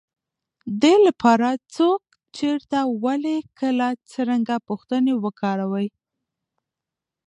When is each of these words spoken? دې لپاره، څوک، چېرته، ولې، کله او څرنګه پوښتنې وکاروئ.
دې 0.81 0.95
لپاره، 1.07 1.47
څوک، 1.75 2.01
چېرته، 2.37 2.77
ولې، 3.03 3.37
کله 3.59 3.89
او 3.93 3.99
څرنګه 4.11 4.55
پوښتنې 4.67 5.13
وکاروئ. 5.23 5.87